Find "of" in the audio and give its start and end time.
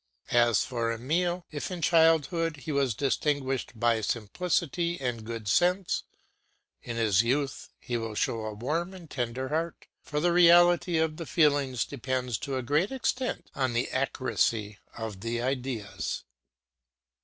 10.97-11.17, 14.97-15.19